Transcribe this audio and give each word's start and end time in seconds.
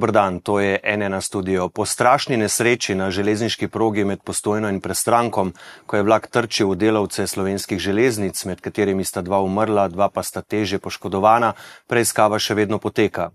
Dobr 0.00 0.12
dan, 0.12 0.40
to 0.40 0.60
je 0.60 0.80
NN 0.96 1.20
studio. 1.20 1.68
Po 1.68 1.84
strašni 1.84 2.36
nesreči 2.36 2.94
na 2.94 3.10
železniški 3.10 3.68
progi 3.68 4.04
med 4.04 4.22
postojno 4.24 4.68
in 4.72 4.80
prestrankom, 4.80 5.52
ko 5.86 5.96
je 5.96 6.02
vlak 6.08 6.30
trčil 6.32 6.70
v 6.72 6.78
delavce 6.80 7.26
slovenskih 7.26 7.76
železnic, 7.78 8.44
med 8.48 8.64
katerimi 8.64 9.04
sta 9.04 9.20
dva 9.20 9.42
umrla, 9.44 9.90
dva 9.92 10.08
pa 10.08 10.22
sta 10.24 10.40
teže 10.40 10.80
poškodovana, 10.80 11.52
preiskava 11.84 12.40
še 12.40 12.56
vedno 12.56 12.78
poteka. 12.80 13.28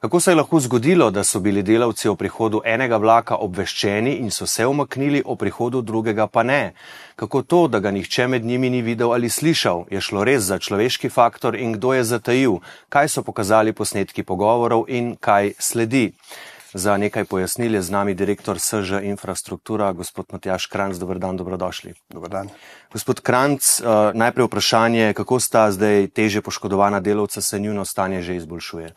Kako 0.00 0.20
se 0.20 0.30
je 0.30 0.34
lahko 0.34 0.60
zgodilo, 0.60 1.10
da 1.10 1.24
so 1.24 1.40
bili 1.40 1.62
delavci 1.62 2.08
o 2.08 2.14
prihodu 2.16 2.60
enega 2.64 2.96
vlaka 2.96 3.36
obveščeni 3.36 4.14
in 4.20 4.30
so 4.30 4.46
se 4.46 4.66
umaknili, 4.66 5.22
o 5.26 5.36
prihodu 5.36 5.82
drugega 5.82 6.26
pa 6.26 6.42
ne? 6.42 6.72
Kako 7.16 7.42
to, 7.42 7.68
da 7.68 7.80
ga 7.80 7.90
nihče 7.90 8.26
med 8.26 8.44
njimi 8.44 8.70
ni 8.70 8.80
videl 8.82 9.12
ali 9.12 9.28
slišal, 9.28 9.84
je 9.90 10.00
šlo 10.00 10.24
res 10.24 10.42
za 10.48 10.58
človeški 10.58 11.08
faktor 11.08 11.56
in 11.56 11.72
kdo 11.72 11.92
je 11.92 12.04
zatajil, 12.04 12.58
kaj 12.88 13.08
so 13.08 13.22
pokazali 13.22 13.72
posnetki 13.72 14.22
pogovorov 14.22 14.88
in 14.88 15.16
kaj 15.20 15.52
sledi? 15.58 16.09
Za 16.74 16.94
nekaj 16.96 17.24
pojasnil 17.26 17.74
je 17.74 17.82
z 17.82 17.90
nami 17.90 18.14
direktor 18.14 18.60
SŽ 18.62 19.02
infrastruktura, 19.02 19.92
gospod 19.92 20.30
Matjaš 20.32 20.66
Kranc. 20.70 20.96
Dobr 21.02 21.18
dan, 21.18 21.36
dobrodošli. 21.36 21.94
Dobar 22.08 22.30
dan. 22.30 22.48
Gospod 22.92 23.20
Kranc, 23.20 23.80
uh, 23.82 24.14
najprej 24.14 24.46
vprašanje, 24.46 25.12
kako 25.18 25.40
sta 25.40 25.66
zdaj 25.74 26.14
teže 26.14 26.42
poškodovana 26.42 27.00
delavca, 27.00 27.42
se 27.42 27.58
njuno 27.58 27.84
stanje 27.84 28.22
že 28.22 28.36
izboljšuje? 28.36 28.94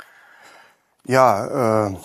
Ja, 1.07 1.45
eh, 1.45 1.95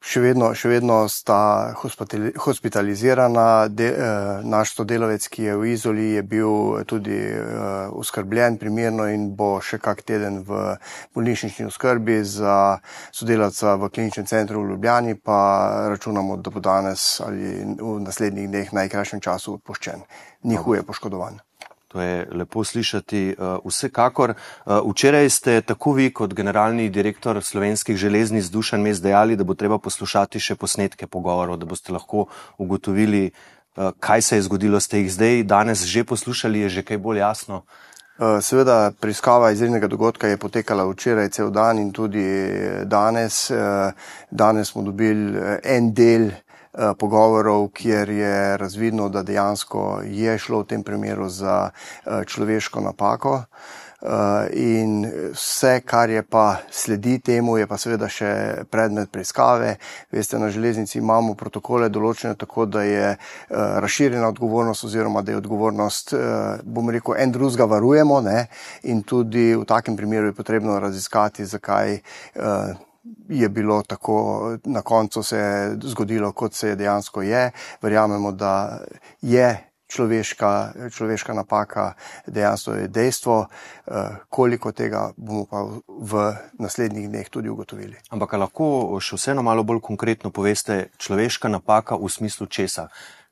še 0.00 0.20
vedno, 0.22 0.52
še 0.54 0.70
vedno 0.70 0.98
sta 1.10 1.74
hospitalizirana. 1.74 3.68
De, 3.68 3.88
eh, 3.90 4.40
naš 4.44 4.74
sodelavec, 4.76 5.26
ki 5.28 5.42
je 5.42 5.56
v 5.56 5.72
Izoli, 5.72 6.06
je 6.14 6.22
bil 6.22 6.84
tudi 6.86 7.18
eh, 7.18 8.56
primerno 8.58 9.08
in 9.10 9.34
bo 9.36 9.60
še 9.60 9.78
kak 9.78 10.02
teden 10.02 10.42
v 10.46 10.76
bolnišnični 11.14 11.66
oskrbi 11.66 12.22
za 12.24 12.78
sodelavca 13.12 13.76
v 13.76 13.90
kliničnem 13.90 14.26
centru 14.26 14.62
v 14.62 14.70
Ljubljani, 14.70 15.14
pa 15.14 15.88
računamo, 15.90 16.36
da 16.36 16.50
bo 16.50 16.60
danes 16.60 17.20
ali 17.20 17.64
v 17.78 17.98
naslednjih 18.00 18.48
dneh 18.48 18.72
najkrajšem 18.72 19.20
času 19.20 19.58
odpoščen. 19.58 20.02
Ni 20.44 20.56
huje 20.56 20.82
poškodovan. 20.82 21.47
To 21.88 22.00
je 22.00 22.28
lepo 22.32 22.64
slišati. 22.64 23.34
Uh, 23.38 23.58
vsekakor, 23.64 24.34
uh, 24.34 24.90
včeraj 24.90 25.30
ste 25.30 25.60
tako 25.60 25.92
vi 25.92 26.10
kot 26.12 26.34
generalni 26.34 26.88
direktor 26.88 27.40
slovenskih 27.44 27.96
železnic 27.96 28.50
Dušan 28.52 28.82
Mes 28.82 29.00
dejali, 29.00 29.36
da 29.36 29.44
bo 29.44 29.54
treba 29.54 29.78
poslušati 29.78 30.40
še 30.40 30.56
posnetke 30.56 31.06
pogovorov, 31.06 31.56
da 31.56 31.66
boste 31.66 31.92
lahko 31.92 32.26
ugotovili, 32.58 33.30
uh, 33.30 33.92
kaj 34.00 34.22
se 34.22 34.36
je 34.36 34.42
zgodilo. 34.42 34.80
Ste 34.80 35.00
jih 35.00 35.12
zdaj, 35.12 35.42
danes 35.48 35.84
že 35.88 36.04
poslušali, 36.04 36.66
je 36.66 36.68
že 36.68 36.82
kaj 36.82 36.98
bolj 36.98 37.24
jasno? 37.24 37.62
Seveda, 38.18 38.90
preiskava 38.98 39.52
izrednega 39.54 39.86
dogodka 39.86 40.26
je 40.26 40.36
potekala 40.42 40.82
včeraj 40.88 41.28
cel 41.30 41.52
dan 41.54 41.78
in 41.78 41.92
tudi 41.94 42.24
danes. 42.84 43.46
Danes 44.30 44.72
smo 44.72 44.82
dobili 44.82 45.38
en 45.62 45.92
del 45.94 46.26
Eh, 46.26 46.47
pogovorov, 46.98 47.68
kjer 47.68 48.08
je 48.08 48.56
razvidno, 48.56 49.08
da 49.08 49.22
dejansko 49.22 50.00
je 50.04 50.38
šlo 50.38 50.62
v 50.62 50.66
tem 50.66 50.82
primeru 50.82 51.28
za 51.28 51.70
eh, 51.70 52.24
človeško 52.24 52.80
napako. 52.80 53.42
Uh, 54.00 54.46
in 54.52 55.02
vse, 55.32 55.80
kar 55.82 56.10
je 56.10 56.22
pa 56.22 56.56
sledi 56.70 57.18
temu, 57.18 57.56
je 57.58 57.66
pa 57.66 57.74
seveda 57.74 58.06
še 58.06 58.30
predmet 58.70 59.10
preiskave. 59.10 59.72
Veste, 60.14 60.38
na 60.38 60.52
železnici 60.54 61.00
imamo 61.00 61.34
protokole 61.34 61.88
določene 61.90 62.38
tako, 62.38 62.68
da 62.70 62.84
je 62.86 63.16
razširjena 63.50 64.30
odgovornost 64.30 64.86
oziroma 64.86 65.22
da 65.26 65.34
je 65.34 65.42
odgovornost, 65.42 66.14
bomo 66.62 66.94
rekel, 66.94 67.18
en 67.18 67.34
drugega 67.34 67.66
varujemo 67.66 68.20
ne? 68.22 68.46
in 68.86 69.02
tudi 69.02 69.56
v 69.56 69.66
takem 69.66 69.96
primeru 69.98 70.30
je 70.30 70.38
potrebno 70.38 70.78
raziskati, 70.78 71.44
zakaj. 71.44 71.98
Je 73.28 73.48
bilo 73.48 73.82
tako, 73.82 74.56
na 74.64 74.82
koncu 74.82 75.22
se 75.22 75.36
je 75.36 75.78
zgodilo, 75.82 76.32
kot 76.32 76.54
se 76.54 76.68
je 76.68 76.76
dejansko 76.76 77.22
je. 77.22 77.50
Verjamemo, 77.82 78.32
da 78.32 78.80
je 79.22 79.68
človeška, 79.88 80.72
človeška 80.92 81.32
napaka 81.32 81.92
dejansko 82.26 82.72
je 82.72 82.88
dejstvo, 82.88 83.46
eh, 83.46 83.92
koliko 84.28 84.72
tega 84.72 85.10
bomo 85.16 85.46
pa 85.50 85.64
v 85.88 86.36
naslednjih 86.58 87.08
dneh 87.08 87.28
tudi 87.30 87.48
ugotovili. 87.48 87.96
Ampak 88.10 88.32
lahko 88.32 88.98
še 89.00 89.16
vseeno 89.16 89.42
malo 89.42 89.64
bolj 89.64 89.80
konkretno 89.80 90.30
poveste, 90.30 90.92
človeška 90.98 91.48
napaka 91.48 91.96
v 91.96 92.08
smislu 92.08 92.46
česa? 92.46 92.88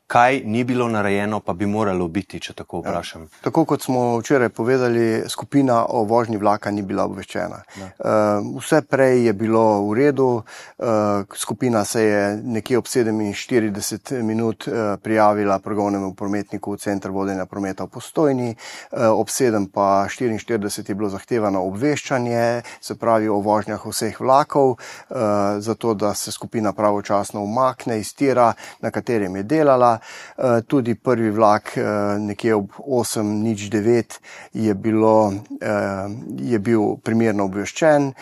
Kaj 0.06 0.43
ni 0.44 0.65
bilo 0.65 0.89
narejeno, 0.89 1.41
pa 1.41 1.53
bi 1.53 1.67
moralo 1.67 2.09
biti, 2.09 2.39
če 2.41 2.53
tako 2.55 2.81
ja. 2.84 2.91
vprašam. 2.91 3.22
Ja. 3.22 3.43
Tako 3.49 3.65
kot 3.65 3.83
smo 3.83 4.19
včeraj 4.19 4.49
povedali, 4.49 5.22
skupina 5.28 5.81
o 5.89 6.05
vožnji 6.05 6.39
vlaka 6.39 6.71
ni 6.71 6.83
bila 6.87 7.05
obveščena. 7.11 7.59
Ja. 7.81 7.89
Uh, 7.99 8.61
vse 8.61 8.83
prej 8.87 9.25
je 9.27 9.33
bilo 9.33 9.65
v 9.89 9.97
redu, 9.99 10.28
uh, 10.39 10.87
skupina 11.34 11.84
se 11.84 12.05
je 12.05 12.21
nekje 12.43 12.78
ob 12.78 12.87
47 12.87 14.22
minut 14.22 14.69
uh, 14.69 14.94
prijavila 15.03 15.59
progovnemu 15.59 16.15
prometniku 16.15 16.77
v 16.77 16.78
center 16.78 17.11
vodenja 17.11 17.47
prometa 17.47 17.84
v 17.84 17.94
postojni, 17.99 18.55
uh, 18.55 19.11
ob 19.11 19.28
7 19.28 19.67
pa 19.75 20.06
44 20.06 20.88
je 20.88 20.94
bilo 20.94 21.11
zahtevano 21.11 21.65
obveščanje, 21.67 22.62
se 22.81 22.94
pravi 22.94 23.28
o 23.28 23.41
vožnjah 23.43 23.83
vseh 23.83 24.21
vlakov, 24.21 24.77
uh, 24.77 25.19
zato 25.59 25.94
da 25.94 26.15
se 26.15 26.33
skupina 26.33 26.73
pravočasno 26.73 27.43
umakne 27.43 27.99
iz 27.99 28.15
tira, 28.15 28.53
na 28.81 28.91
katerem 28.94 29.37
je 29.37 29.43
delala. 29.43 29.95
Eh, 29.98 30.60
tudi 30.66 30.94
prvi 30.94 31.30
vlak, 31.30 31.76
eh, 31.76 31.84
nekje 32.18 32.54
ob 32.54 32.70
8.09, 32.78 34.20
je, 34.52 34.74
bilo, 34.74 35.32
eh, 35.60 36.08
je 36.38 36.58
bil 36.58 36.96
primerno 37.02 37.44
obveščen, 37.44 38.12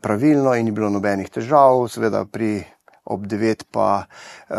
pravilno 0.00 0.54
in 0.54 0.64
ni 0.64 0.72
bilo 0.72 0.90
nobenih 0.90 1.30
težav, 1.30 1.88
seveda 1.88 2.24
pri. 2.24 2.62
Ob 3.04 3.24
9 3.26 3.64
pa 3.74 4.06
uh, 4.06 4.56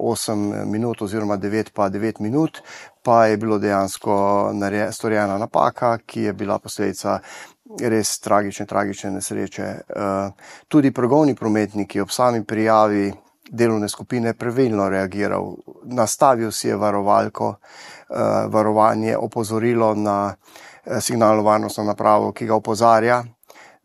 8 0.00 0.64
minut, 0.64 1.02
oziroma 1.04 1.36
9 1.36 1.68
pa 1.74 1.90
9 1.92 2.22
minut, 2.24 2.62
pa 3.04 3.26
je 3.26 3.36
bilo 3.36 3.58
dejansko 3.58 4.16
storjena 4.90 5.36
napaka, 5.38 5.98
ki 5.98 6.22
je 6.22 6.32
bila 6.32 6.56
posledica 6.58 7.18
res 7.80 8.18
tragične, 8.24 8.66
tragične 8.66 9.10
nesreče. 9.10 9.68
Uh, 9.84 10.32
tudi 10.68 10.94
progovni 10.96 11.34
prometniki 11.34 12.00
ob 12.00 12.08
sami 12.10 12.40
prijavi 12.44 13.12
delovne 13.50 13.88
skupine 13.88 14.34
pravilno 14.34 14.88
reagiral. 14.88 15.54
Nastavil 15.84 16.52
si 16.52 16.68
je 16.68 16.76
varovalko, 16.76 17.54
eh, 17.54 18.14
varovanje, 18.48 19.16
opozorilo 19.16 19.94
na 19.94 20.34
eh, 20.84 21.00
signalno 21.00 21.42
varnostno 21.42 21.84
napravo, 21.84 22.32
ki 22.32 22.46
ga 22.46 22.54
opozarja, 22.54 23.24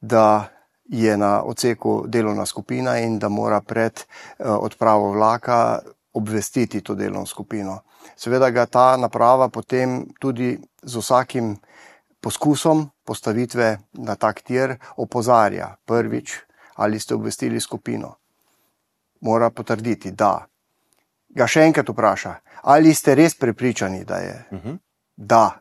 da 0.01 0.47
je 0.83 1.17
na 1.17 1.43
odseku 1.43 2.03
delovna 2.07 2.45
skupina 2.45 2.97
in 2.99 3.19
da 3.19 3.29
mora 3.29 3.61
pred 3.61 3.99
eh, 3.99 4.49
odpravo 4.49 5.11
vlaka 5.11 5.79
obvestiti 6.13 6.81
to 6.81 6.95
delovno 6.95 7.25
skupino. 7.25 7.79
Seveda 8.15 8.49
ga 8.49 8.65
ta 8.65 8.97
naprava 8.97 9.49
potem 9.49 10.05
tudi 10.19 10.59
z 10.83 10.97
vsakim 10.97 11.55
poskusom 12.21 12.89
postavitve 13.05 13.77
na 13.93 14.15
tak 14.15 14.41
tir 14.41 14.75
opozarja 14.97 15.75
prvič, 15.85 16.33
ali 16.75 16.99
ste 16.99 17.15
obvestili 17.15 17.59
skupino 17.59 18.22
mora 19.23 19.49
potrditi, 19.49 20.11
da. 20.11 20.45
Ga 21.33 21.47
še 21.49 21.65
enkrat 21.65 21.89
vpraša, 21.89 22.33
ali 22.69 22.93
ste 22.93 23.15
res 23.15 23.35
prepričani, 23.39 24.03
da 24.05 24.17
je. 24.17 24.45
Uh 24.51 24.57
mhm. 24.57 24.69
-huh. 24.69 24.79
Da. 25.15 25.59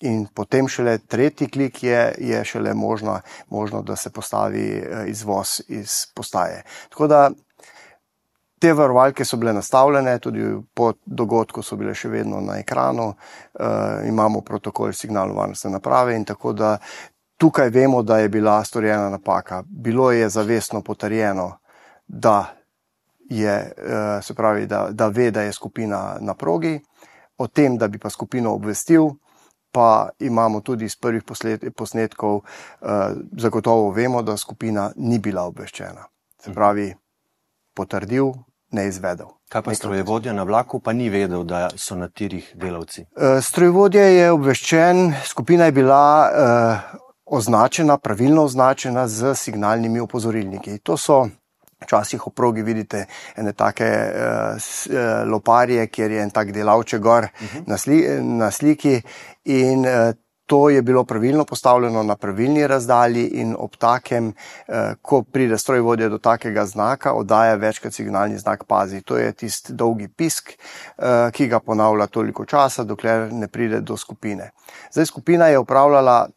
In 0.00 0.26
potem 0.34 0.68
šele 0.68 0.98
tretji 0.98 1.46
klik 1.48 1.82
je, 1.82 2.14
je 2.18 2.44
šele 2.44 2.74
možno, 2.74 3.20
možno, 3.48 3.82
da 3.82 3.96
se 3.96 4.10
postavi 4.10 4.64
eh, 4.68 5.04
izvoz 5.06 5.60
iz 5.68 6.06
postaje. 6.14 6.64
Tako 6.88 7.06
da 7.06 7.30
te 8.58 8.72
varovalke 8.72 9.24
so 9.24 9.36
bile 9.36 9.52
nastavljene, 9.52 10.18
tudi 10.18 10.44
po 10.74 10.92
dogodku 11.06 11.62
so 11.62 11.76
bile 11.76 11.94
še 11.94 12.08
vedno 12.08 12.40
na 12.40 12.58
ekranu, 12.58 13.08
uh, 13.08 13.66
imamo 14.06 14.40
protokol 14.40 14.92
signalno 14.92 15.34
varnostne 15.34 15.70
naprave 15.70 16.14
in 16.16 16.24
tako 16.24 16.52
da 16.52 16.78
tukaj 17.36 17.70
vemo, 17.74 18.02
da 18.02 18.18
je 18.18 18.28
bila 18.28 18.60
storjena 18.64 19.08
napaka. 19.10 19.64
Bilo 19.66 20.12
je 20.12 20.28
zavestno 20.28 20.82
potrjeno, 20.82 21.58
da 22.06 22.61
je, 23.38 23.72
eh, 23.76 24.22
se 24.22 24.34
pravi, 24.34 24.66
da, 24.66 24.88
da 24.90 25.08
ve, 25.08 25.30
da 25.30 25.42
je 25.42 25.52
skupina 25.52 26.16
na 26.20 26.34
progi, 26.34 26.80
o 27.38 27.46
tem, 27.46 27.78
da 27.78 27.88
bi 27.88 27.98
pa 27.98 28.10
skupino 28.10 28.52
obvestil, 28.54 29.10
pa 29.72 30.08
imamo 30.18 30.60
tudi 30.60 30.84
iz 30.84 30.96
prvih 30.96 31.22
posnetkov, 31.76 32.40
eh, 32.82 32.86
zagotovo 33.38 33.90
vemo, 33.90 34.22
da 34.22 34.36
skupina 34.36 34.90
ni 34.96 35.18
bila 35.18 35.42
obveščena. 35.42 36.04
Se 36.42 36.50
mhm. 36.50 36.54
pravi, 36.54 36.94
potrdil, 37.74 38.32
ne 38.70 38.86
izvedel. 38.88 39.26
Kaj 39.48 39.62
pa 39.62 39.74
strojevodja 39.74 40.32
na 40.32 40.42
vlaku, 40.42 40.80
pa 40.80 40.92
ni 40.92 41.10
vedel, 41.10 41.44
da 41.44 41.68
so 41.76 41.96
na 41.96 42.08
tirih 42.08 42.52
delavci? 42.54 43.04
Eh, 43.16 43.40
strojevodja 43.40 44.04
je 44.04 44.30
obveščen, 44.32 45.12
skupina 45.24 45.64
je 45.64 45.72
bila. 45.72 46.02
Označena, 47.32 47.96
pravilno 47.96 48.42
označena 48.44 49.06
z 49.08 49.34
signalnimi 49.34 50.00
opozorilniki. 50.00 50.74
To 50.84 50.96
so 51.00 51.22
Včasih 51.82 52.26
v 52.26 52.30
progi 52.34 52.62
vidite 52.62 53.06
ene 53.36 53.52
take 53.52 53.88
uh, 53.88 54.72
loparje, 55.26 55.86
kjer 55.86 56.10
je 56.10 56.22
en 56.22 56.30
tak 56.30 56.52
delavče 56.52 56.98
gor 56.98 57.24
uh 57.24 57.30
-huh. 57.40 57.62
na, 57.66 57.78
sli, 57.78 58.02
na 58.22 58.50
sliki 58.50 59.02
in 59.44 59.86
uh, 59.86 60.12
to 60.46 60.70
je 60.70 60.82
bilo 60.82 61.04
pravilno 61.04 61.44
postavljeno 61.44 62.02
na 62.02 62.16
pravilni 62.16 62.66
razdalji 62.66 63.26
in 63.26 63.54
ob 63.58 63.76
takem, 63.76 64.26
uh, 64.28 64.74
ko 65.02 65.22
pride 65.22 65.58
strojvodja 65.58 66.08
do 66.08 66.18
takega 66.18 66.66
znaka, 66.66 67.12
oddaja 67.12 67.54
večkrat 67.54 67.94
signalni 67.94 68.38
znak 68.38 68.64
pazi. 68.64 69.00
To 69.00 69.16
je 69.16 69.32
tisti 69.32 69.72
dolgi 69.72 70.08
pisk, 70.08 70.52
uh, 70.52 71.04
ki 71.32 71.46
ga 71.48 71.60
ponavlja 71.60 72.06
toliko 72.06 72.44
časa, 72.44 72.84
dokler 72.84 73.32
ne 73.32 73.48
pride 73.48 73.80
do 73.80 73.96
skupine. 73.96 74.50
Zdaj 74.92 75.06
skupina 75.06 75.46
je 75.46 75.58
upravljala 75.58 76.28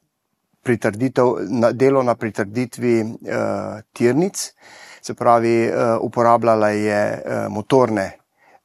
na, 1.49 1.71
delo 1.71 2.03
na 2.03 2.15
pritrditvi 2.15 3.01
uh, 3.01 3.09
tirnic 3.93 4.53
se 5.05 5.13
pravi, 5.13 5.67
uh, 5.67 5.73
uporabljala 6.01 6.69
je 6.69 7.23
uh, 7.25 7.53
motorne, 7.53 8.11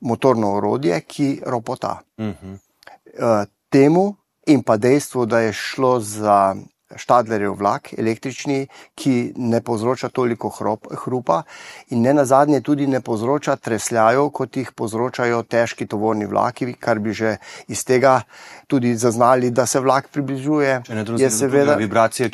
motorno 0.01 0.55
orodje, 0.57 1.01
ki 1.01 1.43
ropota. 1.47 1.99
Uh 2.17 2.25
-huh. 2.27 2.53
uh, 2.53 3.49
temu 3.69 4.15
in 4.47 4.63
pa 4.63 4.77
dejstvo, 4.77 5.27
da 5.27 5.41
je 5.41 5.53
šlo 5.53 6.01
za 6.01 6.57
Štadlerjev 6.97 7.55
vlak, 7.55 7.93
električni, 7.99 8.67
ki 8.95 9.33
ne 9.37 9.61
povzroča 9.61 10.09
toliko 10.09 10.49
hrop, 10.49 10.87
hrupa 11.05 11.43
in 11.91 12.03
ne 12.03 12.15
na 12.15 12.25
zadnje 12.25 12.61
tudi 12.61 12.87
ne 12.87 13.01
povzroča 13.01 13.57
tresljajev, 13.57 14.31
kot 14.35 14.57
jih 14.57 14.73
povzročajo 14.73 15.43
težki 15.43 15.87
tovorni 15.87 16.27
vlaki, 16.27 16.73
kar 16.75 16.99
bi 16.99 17.13
že 17.13 17.37
iz 17.69 17.85
tega 17.85 18.23
tudi 18.67 18.95
zaznali, 18.97 19.51
da 19.51 19.67
se 19.67 19.81
vlak 19.81 20.09
približuje. 20.09 20.83
Je 21.19 21.31
seveda, 21.31 21.79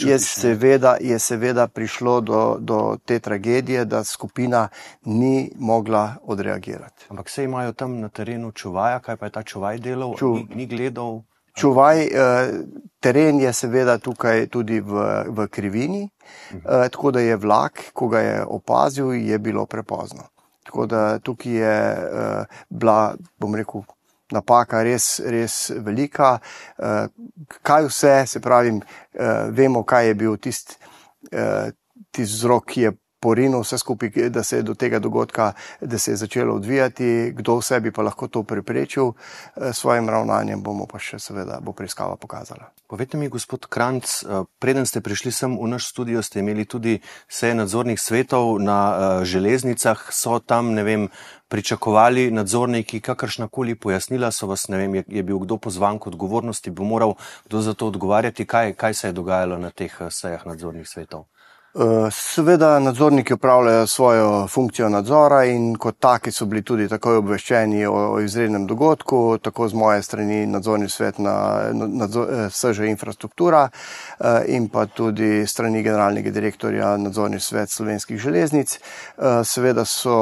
je, 0.00 0.18
seveda, 0.18 0.96
je 1.00 1.18
seveda 1.18 1.66
prišlo 1.66 2.20
do, 2.20 2.56
do 2.60 2.98
te 3.04 3.18
tragedije, 3.18 3.84
da 3.84 4.04
skupina 4.04 4.68
ni 5.04 5.50
mogla 5.58 6.14
odreagirati. 6.22 7.06
Ampak 7.08 7.28
se 7.30 7.44
imajo 7.44 7.72
tam 7.72 8.00
na 8.00 8.08
terenu 8.08 8.52
čuvaja, 8.52 9.00
kaj 9.00 9.16
pa 9.16 9.26
je 9.26 9.30
ta 9.30 9.42
čuvaj 9.42 9.78
delal, 9.78 10.16
Ču... 10.16 10.34
ni, 10.34 10.48
ni 10.54 10.66
gledal. 10.66 11.22
Čuvaj, 11.56 12.02
eh, 12.04 12.10
teren 13.00 13.40
je 13.40 13.52
seveda 13.52 13.98
tukaj 13.98 14.46
tudi 14.52 14.80
v, 14.80 15.04
v 15.28 15.46
krivini, 15.48 16.02
eh, 16.04 16.88
tako 16.92 17.10
da 17.10 17.20
je 17.20 17.36
vlak, 17.36 17.80
ko 17.92 18.08
ga 18.12 18.20
je 18.20 18.44
opazil, 18.44 19.12
je 19.12 19.38
bilo 19.38 19.64
prepozno. 19.66 20.28
Tako 20.64 20.86
da 20.86 21.18
tukaj 21.18 21.52
je 21.52 21.78
eh, 21.92 22.58
bila, 22.68 23.14
bom 23.40 23.54
rekel, 23.54 23.86
napaka 24.32 24.82
res, 24.82 25.20
res 25.22 25.70
velika. 25.70 26.38
Kaj 27.62 27.84
vse, 27.86 28.14
se 28.26 28.40
pravi, 28.42 28.72
vemo, 29.54 29.84
kaj 29.86 30.08
je 30.08 30.14
bil 30.18 30.34
tisti 30.36 30.74
tist 32.10 32.32
vzrok, 32.32 32.66
ki 32.66 32.80
je 32.80 32.92
porinil 33.20 33.60
vse 33.60 33.78
skupaj, 33.78 34.30
da 34.30 34.42
se 34.42 34.56
je 34.56 34.62
do 34.62 34.74
tega 34.74 34.98
dogodka, 34.98 35.52
da 35.80 35.98
se 35.98 36.12
je 36.12 36.16
začelo 36.16 36.54
odvijati, 36.54 37.32
kdo 37.34 37.58
vse 37.58 37.80
bi 37.80 37.92
pa 37.92 38.02
lahko 38.02 38.28
to 38.28 38.42
preprečil 38.42 39.12
s 39.12 39.60
eh, 39.62 39.72
svojim 39.72 40.08
ravnanjem, 40.08 40.62
bomo 40.62 40.86
pa 40.86 40.98
še 40.98 41.18
seveda, 41.18 41.60
bo 41.60 41.72
preiskava 41.72 42.16
pokazala. 42.16 42.70
Povejte 42.86 43.18
mi, 43.18 43.28
gospod 43.28 43.66
Kranc, 43.66 44.04
eh, 44.04 44.44
preden 44.58 44.86
ste 44.86 45.00
prišli 45.00 45.32
sem 45.32 45.56
v 45.58 45.68
naš 45.68 45.90
studio, 45.90 46.22
ste 46.22 46.40
imeli 46.40 46.64
tudi 46.64 47.00
vse 47.28 47.54
nadzornih 47.54 48.00
svetov 48.00 48.58
na 48.62 48.76
uh, 48.76 49.24
železnicah, 49.24 49.98
so 50.12 50.38
tam, 50.38 50.74
ne 50.74 50.82
vem, 50.86 51.08
pričakovali 51.48 52.30
nadzorniki 52.30 53.00
kakršnakoli 53.00 53.74
pojasnila, 53.74 54.30
so 54.30 54.46
vas, 54.46 54.68
ne 54.68 54.78
vem, 54.78 54.94
je 55.06 55.22
bil 55.22 55.38
kdo 55.42 55.58
pozvan 55.58 55.98
k 55.98 56.10
odgovornosti, 56.10 56.70
bo 56.70 56.84
moral 56.84 57.14
kdo 57.46 57.62
za 57.62 57.74
to 57.74 57.90
odgovarjati, 57.90 58.46
kaj, 58.46 58.74
kaj 58.74 58.94
se 58.94 59.08
je 59.08 59.18
dogajalo 59.18 59.58
na 59.58 59.70
teh 59.70 59.94
sejah 60.10 60.46
nadzornih 60.46 60.88
svetov. 60.88 61.26
Seveda 62.10 62.78
nadzorniki 62.78 63.34
upravljajo 63.34 63.86
svojo 63.86 64.48
funkcijo 64.48 64.88
nadzora 64.88 65.44
in 65.44 65.74
kot 65.76 65.98
taki 65.98 66.32
so 66.32 66.46
bili 66.46 66.62
tudi 66.62 66.88
takoj 66.88 67.16
obveščeni 67.16 67.86
o 67.86 68.20
izrednem 68.20 68.64
dogodku, 68.66 69.38
tako 69.42 69.68
z 69.68 69.74
moje 69.74 70.02
strani 70.02 70.46
nadzorni 70.46 70.88
svet 70.88 71.18
na 71.18 71.34
nadzor, 71.74 72.32
eh, 72.32 72.48
SŽ 72.50 72.88
infrastruktura 72.88 73.68
eh, 73.68 74.44
in 74.56 74.68
pa 74.68 74.86
tudi 74.86 75.46
strani 75.46 75.82
generalnega 75.82 76.30
direktorja 76.30 76.96
nadzorni 76.96 77.40
svet 77.40 77.70
slovenskih 77.70 78.18
železnic. 78.18 78.78
Eh, 78.78 79.44
seveda 79.44 79.84
so, 79.84 80.16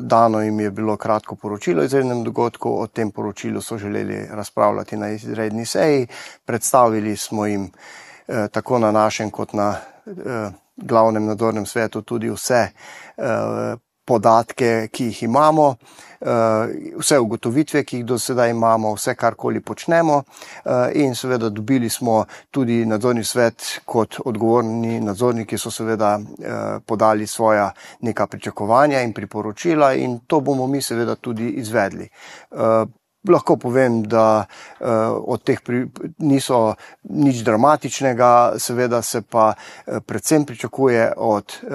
dano 0.00 0.40
jim 0.40 0.60
je 0.60 0.70
bilo 0.70 0.96
kratko 0.96 1.34
poročilo 1.34 1.82
o 1.82 1.84
izrednem 1.84 2.24
dogodku, 2.24 2.70
o 2.80 2.86
tem 2.86 3.10
poročilu 3.10 3.60
so 3.60 3.78
želeli 3.78 4.26
razpravljati 4.30 4.96
na 4.96 5.08
izredni 5.08 5.66
seji, 5.66 6.06
predstavili 6.46 7.16
smo 7.16 7.46
jim 7.46 7.72
tako 8.28 8.78
na 8.78 8.92
našem, 8.92 9.30
kot 9.30 9.52
na 9.52 9.76
eh, 10.06 10.50
glavnem 10.76 11.26
nadzornem 11.26 11.66
svetu, 11.66 12.02
tudi 12.02 12.30
vse 12.30 12.68
eh, 13.16 13.76
podatke, 14.08 14.88
ki 14.92 15.04
jih 15.04 15.22
imamo, 15.22 15.74
vse 16.96 17.18
ugotovitve, 17.20 17.82
ki 17.84 17.98
jih 17.98 18.06
do 18.08 18.16
sedaj 18.18 18.50
imamo, 18.50 18.94
vse 18.96 19.12
karkoli 19.14 19.60
počnemo. 19.60 20.22
In 20.96 21.12
seveda 21.14 21.50
dobili 21.52 21.90
smo 21.92 22.24
tudi 22.50 22.86
nadzorni 22.88 23.24
svet, 23.24 23.66
kot 23.84 24.16
odgovorni 24.24 24.96
nadzorniki 25.04 25.58
so 25.58 25.70
seveda 25.70 26.14
podali 26.86 27.26
svoja 27.26 27.68
neka 28.00 28.26
pričakovanja 28.26 29.02
in 29.04 29.12
priporočila 29.12 29.92
in 29.94 30.18
to 30.26 30.40
bomo 30.40 30.66
mi 30.66 30.80
seveda 30.82 31.14
tudi 31.14 31.50
izvedli. 31.60 32.08
Lahko 33.28 33.56
povem, 33.56 34.02
da 34.02 34.44
uh, 34.44 34.86
od 35.26 35.42
teh 35.42 35.60
pri, 35.64 35.86
niso 36.18 36.74
nič 37.08 37.42
dramatičnega, 37.44 38.58
seveda 38.58 39.02
se 39.02 39.22
pa 39.22 39.52
uh, 39.52 39.98
predvsem 40.06 40.44
pričakuje 40.44 41.12
od 41.16 41.58
uh, 41.62 41.70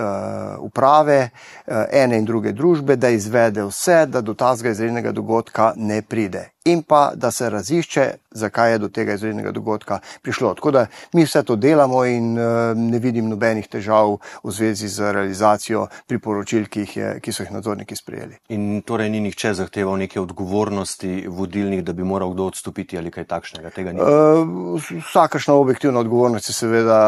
uprave 0.60 1.30
uh, 1.30 1.74
ene 1.92 2.18
in 2.18 2.26
druge 2.26 2.52
družbe, 2.52 2.96
da 2.96 3.10
izvede 3.10 3.64
vse, 3.64 4.06
da 4.06 4.22
do 4.22 4.34
tazga 4.34 4.70
izrednega 4.70 5.12
dogodka 5.12 5.74
ne 5.78 6.02
pride 6.02 6.53
in 6.66 6.84
pa 6.84 7.12
da 7.16 7.32
se 7.32 7.50
razišče, 7.50 8.14
zakaj 8.32 8.72
je 8.72 8.78
do 8.78 8.88
tega 8.90 9.14
izrednega 9.14 9.52
dogodka 9.52 10.00
prišlo. 10.22 10.54
Tako 10.54 10.72
da 10.72 10.86
mi 11.14 11.26
vse 11.26 11.44
to 11.44 11.56
delamo 11.56 12.06
in 12.06 12.38
uh, 12.38 12.78
ne 12.78 13.00
vidim 13.00 13.28
nobenih 13.30 13.68
težav 13.68 14.18
v 14.44 14.52
zvezi 14.52 14.88
z 14.88 15.12
realizacijo 15.12 15.88
priporočil, 16.08 16.66
ki, 16.72 16.86
je, 16.96 17.10
ki 17.20 17.34
so 17.34 17.44
jih 17.44 17.52
nadzorniki 17.52 17.96
sprejeli. 17.96 18.40
In 18.56 18.82
torej 18.82 19.10
ni 19.12 19.20
nihče 19.20 19.54
zahteval 19.60 19.98
neke 20.00 20.22
odgovornosti 20.22 21.26
vodilnih, 21.28 21.84
da 21.84 21.94
bi 21.94 22.04
moral 22.04 22.32
kdo 22.32 22.48
odstopiti 22.54 22.98
ali 22.98 23.12
kaj 23.12 23.28
takšnega? 23.28 23.72
Uh, 24.00 24.80
vsakašna 25.10 25.54
objektivna 25.54 26.00
odgovornost 26.00 26.50
je 26.50 26.54
seveda 26.54 27.02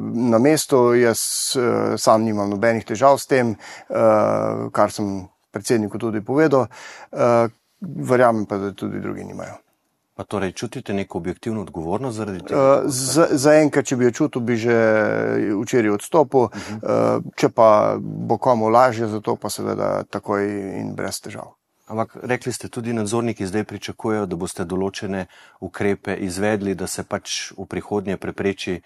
na 0.00 0.38
mestu. 0.38 0.94
Jaz 0.94 1.20
sam 2.00 2.24
nimam 2.24 2.50
nobenih 2.50 2.84
težav 2.84 3.18
s 3.18 3.26
tem, 3.26 3.54
kar 4.72 4.92
sem 4.92 5.26
predsedniku 5.52 5.98
tudi 5.98 6.24
povedal. 6.24 6.66
Uh, 7.84 8.08
verjamem 8.08 8.46
pa, 8.46 8.58
da 8.58 8.72
tudi 8.72 9.00
drugi 9.00 9.24
nimajo. 9.24 9.60
Pa 10.14 10.24
torej 10.24 10.52
čutite 10.52 10.94
neko 10.94 11.18
objektivno 11.18 11.60
odgovornost 11.60 12.16
zaradi 12.16 12.44
tega? 12.46 12.82
Uh, 12.84 12.90
za 13.30 13.54
enkrat, 13.58 13.86
če 13.86 13.96
bi 13.96 14.04
jo 14.04 14.10
čutil, 14.10 14.42
bi 14.46 14.56
že 14.56 14.76
včeraj 15.62 15.90
odstopil, 15.90 16.40
uh 16.40 16.50
-huh. 16.50 17.18
uh, 17.18 17.32
če 17.36 17.48
pa 17.48 17.96
bo 18.00 18.38
komu 18.38 18.68
lažje, 18.68 19.08
zato 19.08 19.36
pa 19.36 19.50
seveda 19.50 20.02
takoj 20.10 20.46
in 20.80 20.94
brez 20.94 21.20
težav. 21.20 21.54
Ampak 21.86 22.16
rekli 22.22 22.52
ste 22.52 22.68
tudi 22.68 22.92
nadzorniki 22.92 23.46
zdaj 23.46 23.64
pričakujejo, 23.64 24.26
da 24.26 24.36
boste 24.36 24.64
določene 24.64 25.26
ukrepe 25.60 26.16
izvedli, 26.16 26.74
da 26.74 26.86
se 26.86 27.04
pač 27.04 27.52
v 27.58 27.66
prihodnje 27.66 28.16
prepreči 28.16 28.80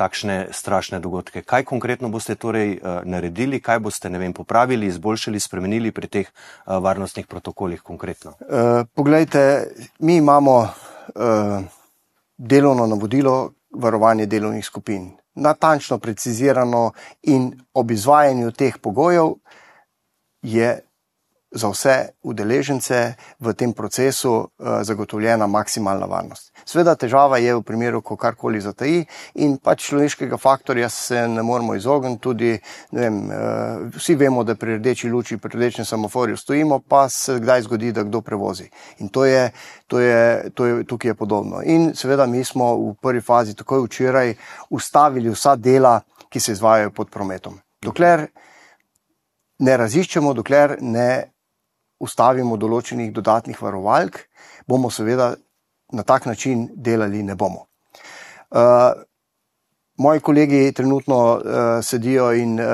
takšne 0.00 0.36
strašne 0.56 1.00
dogodke. 1.04 1.42
Kaj 1.44 1.66
konkretno 1.68 2.08
boste 2.08 2.34
torej 2.40 2.78
uh, 2.78 3.02
naredili, 3.04 3.60
kaj 3.60 3.82
boste 3.84 4.08
vem, 4.08 4.32
popravili, 4.32 4.88
izboljšali, 4.88 5.40
spremenili 5.40 5.92
pri 5.92 6.08
teh 6.08 6.28
uh, 6.30 6.78
varnostnih 6.80 7.28
protokolih 7.28 7.82
konkretno? 7.84 8.34
Uh, 8.40 8.86
poglejte, 8.94 9.44
mi 10.00 10.16
imamo 10.16 10.56
uh, 10.60 11.60
delovno 12.36 12.86
navodilo 12.86 13.52
varovanje 13.70 14.26
delovnih 14.26 14.64
skupin. 14.66 15.10
Natančno 15.34 15.98
precizirano 15.98 16.90
in 17.22 17.52
ob 17.74 17.90
izvajanju 17.90 18.52
teh 18.52 18.78
pogojev 18.82 19.34
je 20.42 20.80
za 21.50 21.68
vse 21.68 22.08
udeležence 22.22 23.14
v 23.40 23.52
tem 23.54 23.72
procesu 23.72 24.32
uh, 24.32 24.82
zagotovljena 24.82 25.46
maksimalna 25.46 26.06
varnost. 26.06 26.52
Sveda 26.64 26.94
težava 26.94 27.38
je 27.38 27.54
v 27.54 27.62
primeru, 27.62 28.02
ko 28.02 28.16
karkoli 28.16 28.60
zataji 28.60 29.04
in 29.34 29.56
pač 29.58 29.88
človeškega 29.88 30.38
faktorja 30.38 30.88
se 30.88 31.28
ne 31.28 31.42
moremo 31.42 31.74
izogniti. 31.74 32.20
Tudi, 32.20 32.52
vem, 32.92 33.16
uh, 33.26 33.88
vsi 33.96 34.14
vemo, 34.14 34.44
da 34.44 34.54
pri 34.54 34.78
rdeči 34.78 35.10
luči, 35.10 35.38
pri 35.38 35.58
rdečem 35.58 35.84
semaforju 35.84 36.36
stojimo, 36.36 36.78
pa 36.88 37.08
se 37.08 37.40
kdaj 37.40 37.62
zgodi, 37.62 37.92
da 37.92 38.02
kdo 38.02 38.20
prevozi. 38.20 38.68
In 38.98 39.08
to 39.08 39.24
je, 39.24 39.50
to 39.86 40.00
je, 40.00 40.50
to 40.54 40.66
je 40.66 40.84
tukaj 40.84 41.10
je 41.10 41.14
podobno. 41.14 41.62
In 41.64 41.90
seveda 41.94 42.26
mi 42.26 42.44
smo 42.44 42.76
v 42.76 42.94
prvi 43.02 43.20
fazi 43.20 43.56
takoj 43.56 43.86
včeraj 43.88 44.34
ustavili 44.70 45.30
vsa 45.30 45.56
dela, 45.56 46.00
ki 46.30 46.40
se 46.40 46.52
izvajajo 46.52 46.90
pod 46.90 47.10
prometom. 47.10 47.58
Dokler 47.82 48.28
ne 49.58 49.76
raziščemo, 49.76 50.34
dokler 50.34 50.76
ne 50.80 51.29
ustavimo 52.00 52.56
določenih 52.56 53.12
dodatnih 53.12 53.60
varovalk, 53.62 54.24
bomo 54.66 54.90
seveda 54.90 55.34
na 55.92 56.02
tak 56.02 56.26
način 56.26 56.68
delali 56.74 57.22
ne 57.22 57.34
bomo. 57.34 57.66
Uh, 58.50 59.04
Moji 60.00 60.20
kolegi 60.24 60.72
trenutno 60.72 61.16
uh, 61.36 61.42
sedijo 61.84 62.30
in 62.32 62.54
uh, 62.60 62.66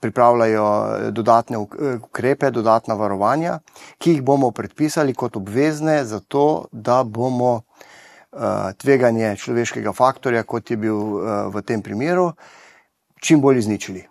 pripravljajo 0.00 0.68
dodatne 1.12 1.58
ukrepe, 1.58 2.48
dodatna 2.50 2.94
varovanja, 2.96 3.58
ki 4.00 4.14
jih 4.14 4.22
bomo 4.24 4.48
predpisali 4.56 5.12
kot 5.14 5.36
obvezne, 5.36 5.98
zato 6.08 6.68
da 6.72 7.02
bomo 7.04 7.50
uh, 7.52 8.72
tveganje 8.80 9.34
človeškega 9.44 9.92
faktorja, 9.92 10.46
kot 10.48 10.70
je 10.72 10.80
bil 10.80 10.96
uh, 10.96 11.26
v 11.52 11.62
tem 11.68 11.84
primeru, 11.84 12.30
čim 13.20 13.44
bolj 13.44 13.66
izničili. 13.66 14.06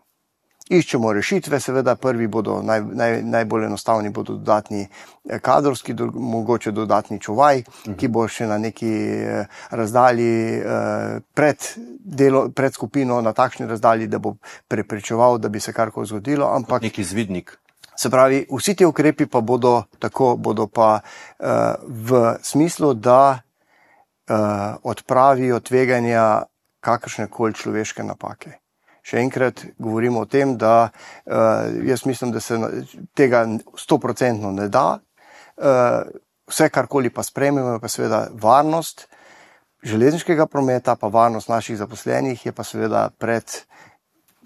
Iščemo 0.70 1.14
rešitve, 1.16 1.60
seveda, 1.64 1.96
prvi 1.96 2.28
bodo 2.28 2.58
naj, 2.62 2.82
naj, 3.00 3.22
najbolj 3.24 3.66
enostavni, 3.70 4.10
bodo 4.12 4.34
dodatni 4.36 4.82
eh, 4.84 5.40
kadrovski, 5.40 5.94
do, 5.94 6.10
mogoče 6.12 6.72
dodatni 6.72 7.20
čuvaj, 7.20 7.64
-huh. 7.64 7.96
ki 7.98 8.08
bo 8.08 8.28
še 8.28 8.48
na 8.48 8.58
neki 8.58 8.92
eh, 8.92 9.46
razdalji 9.72 10.34
eh, 10.58 11.20
pred, 11.34 11.70
delo, 12.00 12.50
pred 12.50 12.74
skupino, 12.74 13.22
na 13.22 13.34
takšni 13.34 13.68
razdalji, 13.68 14.08
da 14.08 14.20
bo 14.20 14.36
preprečeval, 14.68 15.38
da 15.38 15.50
bi 15.50 15.60
se 15.60 15.74
karkoli 15.74 16.08
zgodilo. 16.08 16.52
Ampak 16.56 16.82
neki 16.82 17.04
zvidnik. 17.04 17.58
Se 17.96 18.10
pravi, 18.10 18.46
vsi 18.52 18.76
ti 18.76 18.86
ukrepi 18.86 19.26
pa 19.26 19.42
bodo 19.42 19.84
tako, 20.00 20.36
bodo 20.36 20.68
pa 20.68 21.00
uh, 21.00 21.48
v 21.88 22.38
smislu, 22.42 22.94
da 22.94 23.40
uh, 24.30 24.38
odpravijo 24.84 25.60
tveganja 25.60 26.44
kakršne 26.80 27.28
koli 27.28 27.54
človeške 27.54 28.04
napake. 28.04 28.67
Še 29.08 29.22
enkrat 29.24 29.64
govorimo 29.80 30.26
o 30.26 30.28
tem, 30.28 30.58
da 30.60 30.90
uh, 30.90 31.68
jaz 31.88 32.04
mislim, 32.06 32.34
da 32.36 32.42
se 32.44 32.58
tega 33.16 33.46
stoprocentno 33.80 34.52
ne 34.52 34.68
da. 34.68 35.00
Uh, 35.56 36.02
vse, 36.48 36.68
karkoli 36.70 37.10
pa 37.10 37.24
spremljamo, 37.24 37.78
je 37.78 37.80
pa 37.80 37.92
seveda 37.92 38.26
varnost 38.42 39.08
železniškega 39.84 40.48
prometa, 40.52 40.96
pa 40.96 41.08
varnost 41.08 41.50
naših 41.50 41.78
zaposlenih, 41.78 42.46
je 42.46 42.52
pa 42.52 42.64
seveda 42.64 43.10
pred 43.18 43.44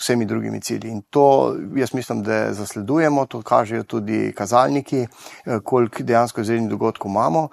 vsemi 0.02 0.26
drugimi 0.26 0.62
cilji. 0.62 0.90
In 0.90 1.02
to 1.10 1.56
jaz 1.76 1.94
mislim, 1.94 2.24
da 2.24 2.54
zasledujemo, 2.54 3.26
to 3.26 3.42
kažejo 3.42 3.84
tudi 3.84 4.34
kazalniki, 4.38 5.08
koliko 5.64 6.04
dejansko 6.04 6.42
izrednih 6.42 6.70
dogodkov 6.70 7.12
imamo, 7.12 7.48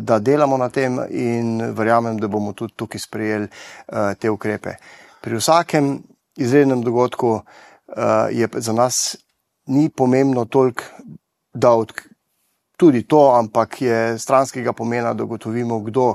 da 0.00 0.18
delamo 0.18 0.56
na 0.56 0.68
tem 0.68 0.98
in 1.10 1.60
verjamem, 1.76 2.18
da 2.18 2.28
bomo 2.28 2.52
tudi 2.52 2.72
tukaj 2.76 3.00
sprejeli 3.00 3.48
te 4.18 4.30
ukrepe. 4.30 4.74
Pri 5.20 5.36
vsakem 5.36 5.98
izrednem 6.40 6.82
dogodku 6.82 7.30
uh, 7.30 7.42
je 8.30 8.48
za 8.54 8.72
nas 8.72 9.16
ni 9.66 9.88
pomembno 9.88 10.44
toliko, 10.44 10.82
da 11.54 11.76
tudi 12.76 13.02
to, 13.02 13.34
ampak 13.38 13.82
je 13.82 14.18
stranskega 14.18 14.72
pomena, 14.72 15.14
da 15.14 15.24
ugotovimo, 15.24 15.80
kdo 15.80 16.14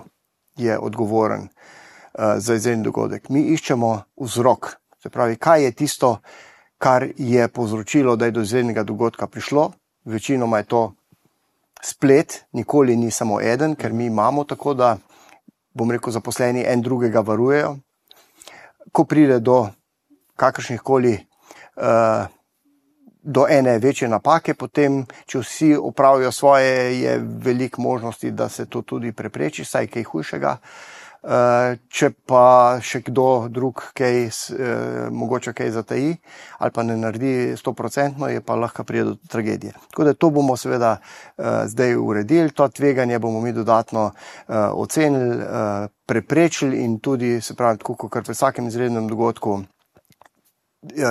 je 0.57 0.79
odgovoren 0.79 1.41
uh, 1.41 2.35
za 2.37 2.55
izredni 2.55 2.83
dogodek. 2.83 3.29
Mi 3.29 3.41
iščemo 3.41 4.01
vzrok, 4.21 4.69
se 5.01 5.09
pravi, 5.09 5.35
kaj 5.35 5.63
je 5.63 5.71
tisto, 5.71 6.17
kar 6.77 7.07
je 7.17 7.47
povzročilo, 7.47 8.15
da 8.15 8.25
je 8.25 8.31
do 8.31 8.41
izrednega 8.41 8.83
dogodka 8.83 9.27
prišlo. 9.27 9.71
Večinoma 10.05 10.57
je 10.57 10.63
to 10.63 10.93
splet, 11.81 12.45
nikoli 12.51 12.95
ni 12.95 13.11
samo 13.11 13.41
eden, 13.41 13.75
ker 13.75 13.93
mi 13.93 14.05
imamo 14.05 14.43
tako, 14.43 14.73
da 14.73 14.97
bom 15.73 15.91
rekel, 15.91 16.11
zaposleni 16.11 16.63
en 16.67 16.81
drugega 16.81 17.19
varujejo. 17.19 17.77
Ko 18.91 19.03
pride 19.03 19.39
do 19.39 19.67
kakršnih 20.35 20.81
koli 20.81 21.17
uh, 21.17 22.25
do 23.25 23.45
ene 23.49 23.79
večje 23.79 24.07
napake, 24.07 24.53
potem, 24.53 25.01
če 25.25 25.41
vsi 25.41 25.71
opravijo 25.81 26.31
svoje, 26.31 27.01
je 27.01 27.15
veliko 27.41 27.81
možnosti, 27.81 28.31
da 28.31 28.49
se 28.49 28.65
to 28.65 28.81
tudi 28.81 29.11
prepreči, 29.11 29.65
saj 29.65 29.87
kaj 29.87 30.03
hujšega. 30.11 30.57
Uh, 31.25 31.73
če 31.89 32.11
pa 32.29 32.77
še 32.85 32.99
kdo 33.07 33.47
drug, 33.49 33.81
kaj, 33.97 34.27
uh, 34.53 35.07
mogoče 35.09 35.55
kaj 35.57 35.71
zataji 35.73 36.11
ali 36.61 36.71
pa 36.75 36.83
ne 36.85 36.99
naredi 37.01 37.55
100%, 37.57 38.29
je 38.29 38.43
pa 38.45 38.53
lahko 38.53 38.85
pride 38.85 39.07
do 39.07 39.15
tragedije. 39.33 39.73
Tako 39.89 40.05
da 40.05 40.13
to 40.13 40.29
bomo 40.29 40.53
seveda 40.53 40.99
uh, 40.99 41.65
zdaj 41.65 41.97
uredili, 41.97 42.53
to 42.53 42.67
tveganje 42.69 43.17
bomo 43.19 43.41
mi 43.41 43.55
dodatno 43.57 44.11
uh, 44.11 44.55
ocenili, 44.77 45.41
uh, 45.41 45.89
preprečili 46.05 46.85
in 46.85 46.99
tudi, 47.01 47.39
se 47.41 47.57
pravi, 47.57 47.81
tako 47.81 47.97
kot 48.05 48.21
pri 48.21 48.37
vsakem 48.37 48.69
izrednem 48.69 49.09
dogodku, 49.09 49.63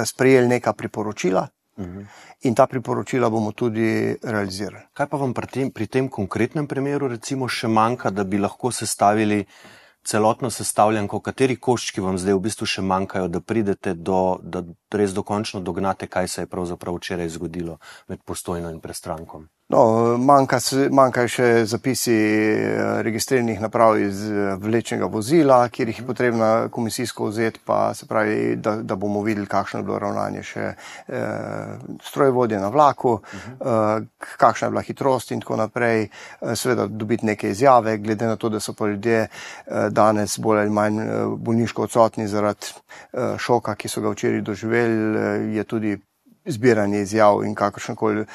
sprejeli 0.06 0.48
neka 0.48 0.72
priporočila 0.72 1.48
uh 1.76 1.84
-huh. 1.84 2.06
in 2.42 2.54
ta 2.54 2.66
priporočila 2.66 3.30
bomo 3.30 3.52
tudi 3.52 4.16
realizirali. 4.22 4.84
Kaj 4.92 5.06
pa 5.06 5.16
vam 5.16 5.34
pri 5.34 5.46
tem, 5.46 5.70
pri 5.70 5.86
tem 5.86 6.08
konkretnem 6.08 6.66
primeru 6.66 7.08
recimo 7.08 7.48
še 7.48 7.68
manjka, 7.68 8.10
da 8.10 8.24
bi 8.24 8.38
lahko 8.38 8.72
sestavili 8.72 9.46
celotno 10.04 10.50
sestavljanko, 10.50 11.20
kateri 11.20 11.56
koščki 11.56 12.00
vam 12.04 12.18
zdaj 12.18 12.36
v 12.36 12.42
bistvu 12.46 12.68
še 12.68 12.82
manjkajo, 12.82 13.28
da 13.28 13.40
pridete 13.40 13.94
do, 13.94 14.38
da 14.42 14.62
res 14.92 15.14
dokončno 15.16 15.60
dognate, 15.60 16.06
kaj 16.06 16.28
se 16.28 16.42
je 16.42 16.50
pravzaprav 16.50 16.98
včeraj 16.98 17.28
zgodilo 17.28 17.78
med 18.08 18.22
postojno 18.24 18.70
in 18.70 18.80
prestrankom? 18.80 19.48
No, 19.72 19.80
manjka, 20.20 20.58
manjkajo 20.92 21.28
še 21.32 21.46
zapisi 21.64 22.12
eh, 22.12 22.98
registriranih 23.06 23.62
naprav 23.64 23.96
iz 23.96 24.20
eh, 24.28 24.50
vlečnega 24.60 25.08
vozila, 25.08 25.62
kjer 25.72 25.88
jih 25.88 26.02
je 26.02 26.04
potrebno 26.04 26.48
komisijsko 26.72 27.30
vzeti, 27.30 27.62
pa 27.64 27.94
se 27.96 28.04
pravi, 28.06 28.58
da, 28.60 28.76
da 28.84 28.98
bomo 29.00 29.22
videli, 29.24 29.48
kakšno 29.48 29.80
je 29.80 29.88
bilo 29.88 30.02
ravnanje 30.04 30.44
še 30.50 30.68
eh, 30.68 31.72
strojvodje 32.04 32.60
na 32.60 32.68
vlaku, 32.68 33.14
uh 33.14 33.20
-huh. 33.24 34.04
eh, 34.04 34.28
kakšna 34.36 34.66
je 34.66 34.70
bila 34.70 34.82
hitrost 34.82 35.32
in 35.32 35.40
tako 35.40 35.56
naprej. 35.56 36.08
Eh, 36.42 36.56
seveda 36.56 36.86
dobiti 36.86 37.26
neke 37.26 37.50
izjave, 37.50 37.98
glede 37.98 38.26
na 38.26 38.36
to, 38.36 38.48
da 38.48 38.60
so 38.60 38.72
pa 38.72 38.86
ljudje 38.86 39.20
eh, 39.20 39.28
danes 39.90 40.38
bolj 40.38 40.60
ali 40.60 40.70
manj 40.70 41.00
bolniško 41.36 41.82
odsotni 41.82 42.28
zaradi 42.28 42.66
eh, 43.12 43.38
šoka, 43.38 43.74
ki 43.74 43.88
so 43.88 44.00
ga 44.00 44.10
včeraj 44.10 44.40
doživeli, 44.40 45.18
eh, 45.18 45.56
je 45.56 45.64
tudi 45.64 46.00
zbiranje 46.46 47.00
izjav 47.02 47.44
in 47.44 47.54
kakršna 47.54 47.94
koli 47.94 48.24
uh, 48.24 48.26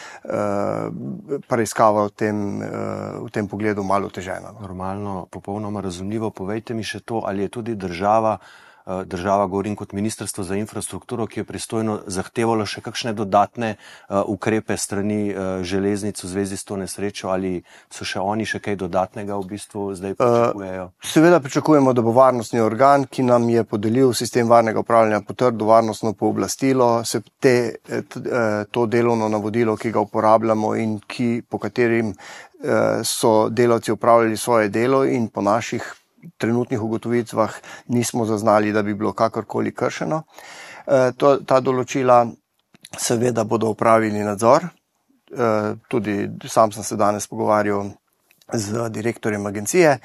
preiskava 1.47 2.07
v 2.07 2.15
tem, 2.15 2.39
uh, 2.61 3.19
v 3.25 3.29
tem 3.33 3.47
pogledu 3.47 3.83
malo 3.83 4.09
težena. 4.09 4.53
No. 4.53 4.65
Normalno, 4.65 5.27
popolnoma 5.31 5.81
razumljivo. 5.81 6.29
Povejte 6.29 6.73
mi 6.73 6.83
še 6.83 6.99
to, 6.99 7.21
ali 7.25 7.45
je 7.45 7.55
tudi 7.59 7.75
država 7.75 8.37
Eh, 8.37 8.68
država, 9.05 9.47
govorim 9.47 9.75
kot 9.75 9.91
ministrstvo 9.93 10.43
za 10.43 10.55
infrastrukturo, 10.55 11.27
ki 11.27 11.39
je 11.39 11.43
pristojno 11.43 11.99
zahtevalo 12.07 12.65
še 12.65 12.81
kakšne 12.81 13.13
dodatne 13.13 13.75
uh, 13.75 14.21
ukrepe 14.25 14.77
strani 14.77 15.29
uh, 15.29 15.61
železnic 15.63 16.23
v 16.23 16.27
zvezi 16.27 16.57
s 16.57 16.65
to 16.65 16.77
nesrečo 16.77 17.29
ali 17.29 17.61
so 17.91 18.05
še 18.05 18.19
oni 18.19 18.45
še 18.45 18.59
kaj 18.59 18.79
dodatnega 18.81 19.37
v 19.37 19.47
bistvu 19.53 19.85
zdaj 19.95 20.15
pričakujejo? 20.17 20.89
Seveda 21.03 21.39
pričakujemo, 21.39 21.93
da 21.93 22.01
bo 22.01 22.13
varnostni 22.15 22.61
organ, 22.63 23.05
ki 23.05 23.23
nam 23.23 23.49
je 23.49 23.63
podelil 23.63 24.13
sistem 24.13 24.49
varnega 24.49 24.79
upravljanja 24.79 25.21
potrdil 25.27 25.67
varnostno 25.67 26.13
pooblastilo, 26.13 26.89
se 27.05 27.21
te, 27.39 27.55
to 28.71 28.85
delovno 28.85 29.29
navodilo, 29.29 29.77
ki 29.77 29.91
ga 29.91 30.03
uporabljamo 30.05 30.75
in 30.75 30.99
ki, 31.07 31.29
po 31.49 31.59
katerim 31.61 32.13
so 33.03 33.49
delavci 33.49 33.91
upravljali 33.91 34.37
svoje 34.37 34.69
delo 34.69 35.05
in 35.05 35.29
po 35.31 35.41
naših 35.41 35.98
trenutnih 36.37 36.81
ugotovitvah 36.81 37.53
nismo 37.87 38.25
zaznali, 38.25 38.71
da 38.71 38.83
bi 38.83 38.93
bilo 38.93 39.13
kakorkoli 39.13 39.73
kršeno. 39.75 40.23
E, 40.87 41.11
to, 41.17 41.37
ta 41.45 41.59
določila 41.61 42.23
seveda 42.97 43.43
bodo 43.43 43.73
upravili 43.75 44.23
nadzor. 44.25 44.65
E, 44.65 45.49
tudi 45.87 46.21
sam 46.47 46.71
sem 46.71 46.83
se 46.83 46.97
danes 46.97 47.27
pogovarjal 47.27 47.91
z 48.49 48.87
direktorjem 48.89 49.45
agencije 49.45 49.89
e, 49.93 49.99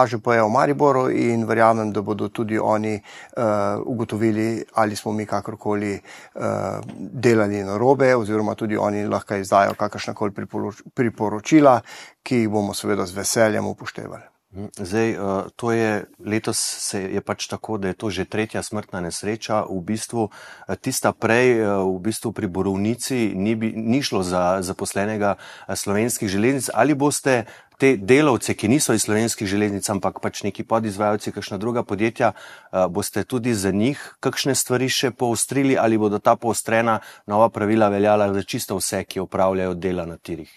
AŽP-ja 0.00 0.46
v 0.46 0.54
Mariboru 0.54 1.04
in 1.12 1.44
verjamem, 1.44 1.92
da 1.92 2.00
bodo 2.02 2.30
tudi 2.32 2.58
oni 2.58 2.94
ugotovili, 3.84 4.64
ali 4.80 4.96
smo 4.96 5.12
mi 5.12 5.26
kakorkoli 5.26 5.92
delali 6.96 7.60
na 7.64 7.76
robe 7.76 8.14
oziroma 8.16 8.54
tudi 8.54 8.76
oni 8.76 9.04
lahko 9.06 9.36
izdajo 9.36 9.76
kakršnakoli 9.76 10.48
priporočila, 10.94 11.80
ki 12.22 12.44
jih 12.44 12.48
bomo 12.48 12.74
seveda 12.74 13.06
z 13.06 13.20
veseljem 13.20 13.68
upoštevali. 13.68 14.39
Zdaj, 14.52 15.10
eh, 15.10 15.18
to 15.56 15.72
je 15.72 16.04
letos 16.26 16.58
se 16.58 17.02
je 17.02 17.20
pač 17.20 17.46
tako, 17.46 17.78
da 17.78 17.88
je 17.88 17.94
to 17.94 18.10
že 18.10 18.24
tretja 18.24 18.62
smrtna 18.62 19.00
nesreča. 19.00 19.62
V 19.70 19.78
bistvu 19.78 20.26
eh, 20.66 20.76
tista 20.76 21.12
prej, 21.12 21.62
eh, 21.62 21.66
v 21.78 21.98
bistvu 22.02 22.32
pri 22.32 22.50
Borovnici, 22.50 23.30
ni, 23.34 23.54
bi, 23.54 23.70
ni 23.76 24.02
šlo 24.02 24.22
za 24.26 24.58
zaposlenega 24.62 25.36
slovenskih 25.70 26.28
železnic. 26.28 26.66
Ali 26.74 26.98
boste 26.98 27.46
te 27.78 27.94
delavce, 27.96 28.54
ki 28.58 28.68
niso 28.68 28.90
iz 28.92 29.06
slovenskih 29.06 29.46
železnic, 29.46 29.86
ampak 29.88 30.18
pač 30.18 30.42
neki 30.42 30.66
podizvajalci, 30.66 31.32
kakšna 31.32 31.56
druga 31.56 31.82
podjetja, 31.86 32.32
boste 32.90 33.24
tudi 33.24 33.54
za 33.54 33.70
njih 33.70 33.96
kakšne 34.20 34.54
stvari 34.54 34.88
še 34.88 35.10
poostrili 35.10 35.78
ali 35.78 35.96
bodo 35.96 36.18
ta 36.18 36.36
poostrena 36.36 37.00
nova 37.26 37.48
pravila 37.48 37.88
veljala 37.88 38.34
za 38.34 38.42
čisto 38.42 38.76
vse, 38.76 39.04
ki 39.04 39.24
opravljajo 39.24 39.74
dela 39.74 40.04
na 40.04 40.18
tirih? 40.20 40.52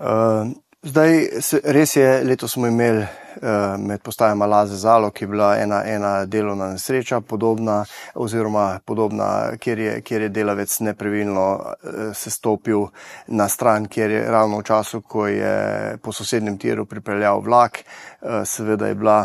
Uh, 0.00 0.56
Zdaj, 0.84 1.28
res 1.64 1.96
je, 1.96 2.24
letos 2.24 2.52
smo 2.52 2.66
imeli 2.66 3.00
uh, 3.00 3.80
med 3.80 4.02
postajama 4.04 4.46
Laze 4.46 4.76
Zalo, 4.76 5.08
ki 5.10 5.24
je 5.24 5.28
bila 5.28 5.54
ena, 5.56 5.78
ena 5.88 6.10
delovna 6.28 6.66
nesreča, 6.74 7.20
podobna, 7.20 7.78
oziroma 8.14 8.80
podobna, 8.84 9.56
kjer 9.56 9.78
je, 9.78 9.94
kjer 10.04 10.26
je 10.26 10.28
delavec 10.28 10.74
nepravilno 10.80 11.46
uh, 11.54 12.02
se 12.12 12.30
stopil 12.30 12.84
na 13.26 13.48
stran, 13.48 13.88
kjer 13.88 14.10
je 14.10 14.26
ravno 14.30 14.58
v 14.60 14.66
času, 14.68 15.00
ko 15.00 15.26
je 15.26 15.96
po 16.02 16.12
sosednjem 16.12 16.58
tiru 16.58 16.84
pripeljal 16.84 17.40
vlak, 17.40 17.80
uh, 17.80 18.44
seveda 18.44 18.92
je 18.92 18.94
bila 18.94 19.18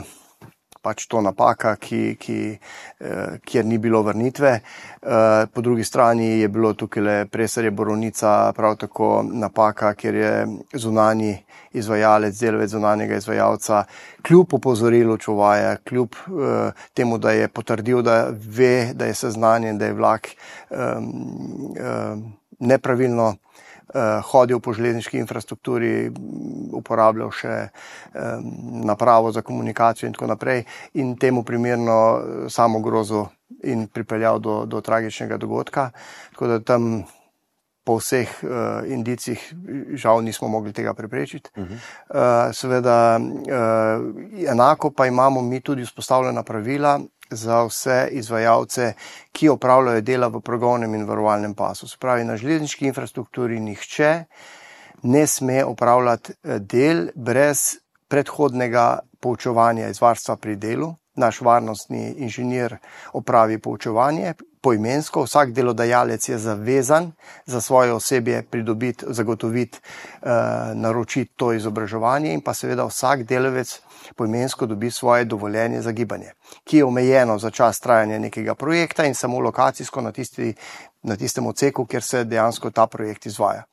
pač 0.90 1.06
to 1.06 1.22
napaka, 1.22 1.76
ki, 1.78 2.18
ki, 2.18 2.40
kjer 3.46 3.66
ni 3.66 3.78
bilo 3.78 4.02
vrnitve. 4.02 4.54
Po 5.54 5.62
drugi 5.62 5.86
strani 5.86 6.40
je 6.42 6.48
bilo 6.50 6.74
tukaj 6.74 7.04
le 7.04 7.18
presarje 7.30 7.72
Boronica, 7.72 8.32
prav 8.58 8.80
tako 8.82 9.22
napaka, 9.24 9.94
kjer 9.94 10.16
je 10.16 10.34
zunani 10.74 11.36
izvajalec, 11.78 12.40
delovec 12.40 12.72
zunanjega 12.74 13.20
izvajalca, 13.22 13.84
kljub 14.26 14.54
opozorilu 14.58 15.18
čuvaja, 15.18 15.76
kljub 15.78 16.16
uh, 16.28 16.74
temu, 16.94 17.18
da 17.18 17.32
je 17.32 17.48
potrdil, 17.48 18.02
da 18.02 18.32
ve, 18.32 18.94
da 18.94 19.06
je 19.06 19.14
seznanjen, 19.14 19.78
da 19.78 19.86
je 19.86 19.94
vlak 19.94 20.32
um, 20.70 21.14
um, 21.78 22.26
nepravilno 22.60 23.36
hodil 24.32 24.60
po 24.60 24.74
železniški 24.74 25.18
infrastrukturi, 25.18 26.12
uporabljal 26.78 27.32
še 27.34 27.56
um, 27.66 28.50
napravo 28.86 29.32
za 29.32 29.42
komunikacijo 29.42 30.08
in 30.08 30.14
tako 30.14 30.30
naprej, 30.34 30.64
in 30.94 31.16
temu 31.18 31.44
primerno 31.44 32.00
samo 32.50 32.80
grozo 32.86 33.28
in 33.64 33.88
pripeljal 33.88 34.40
do, 34.40 34.66
do 34.66 34.82
tragičnega 34.82 35.38
dogodka. 35.38 35.90
Tako 36.34 36.48
da 36.48 36.60
tam 36.60 36.92
po 37.90 37.98
vseh 37.98 38.30
uh, 38.46 38.86
indicih, 38.86 39.42
žal, 39.98 40.22
nismo 40.22 40.46
mogli 40.48 40.70
tega 40.74 40.94
preprečiti. 40.94 41.50
Uh 41.58 41.66
-huh. 41.66 41.74
uh, 41.74 42.54
seveda, 42.54 43.18
uh, 43.18 44.46
enako 44.46 44.92
pa 44.92 45.08
imamo 45.08 45.42
mi 45.42 45.62
tudi 45.62 45.86
vzpostavljena 45.86 46.44
pravila 46.44 47.00
za 47.30 47.64
vse 47.64 48.08
izvajalce, 48.12 48.94
ki 49.32 49.50
opravljajo 49.50 50.02
dela 50.02 50.28
v 50.28 50.42
progovnem 50.42 50.94
in 50.96 51.06
varovalnem 51.06 51.56
pasu. 51.56 51.88
Se 51.88 51.98
pravi, 52.00 52.24
na 52.24 52.38
železniški 52.38 52.86
infrastrukturi 52.86 53.60
nihče 53.60 54.24
ne 55.04 55.28
sme 55.28 55.64
opravljati 55.66 56.34
del 56.60 57.08
brez 57.16 57.78
predhodnega 58.08 59.00
poučevanja 59.20 59.90
izvarstva 59.90 60.36
pri 60.36 60.56
delu. 60.56 60.94
Naš 61.20 61.42
varnostni 61.44 62.14
inženir 62.24 62.78
opravi 63.14 63.58
poučevanje, 63.60 64.34
poimensko, 64.62 65.24
vsak 65.24 65.52
delodajalec 65.52 66.30
je 66.30 66.38
zavezan 66.38 67.12
za 67.46 67.62
svoje 67.62 67.94
osebje 67.94 68.44
pridobiti, 68.44 69.06
zagotoviti, 69.10 69.80
uh, 69.80 70.30
naročiti 70.74 71.34
to 71.36 71.54
izobraževanje 71.54 72.34
in 72.34 72.42
pa 72.42 72.54
seveda 72.54 72.86
vsak 72.86 73.24
delovec 73.24 73.80
poimensko 74.16 74.66
dobi 74.66 74.92
svoje 74.92 75.26
dovoljenje 75.26 75.82
za 75.82 75.92
gibanje, 75.92 76.32
ki 76.64 76.78
je 76.78 76.86
omejeno 76.86 77.38
za 77.40 77.50
čas 77.50 77.80
trajanja 77.80 78.20
nekega 78.20 78.56
projekta 78.56 79.06
in 79.06 79.16
samo 79.16 79.40
lokacijsko 79.40 80.02
na, 80.02 80.12
tisti, 80.12 80.54
na 81.04 81.16
tistem 81.16 81.48
odseku, 81.48 81.86
kjer 81.86 82.04
se 82.04 82.24
dejansko 82.24 82.72
ta 82.72 82.88
projekt 82.88 83.26
izvaja. 83.26 83.64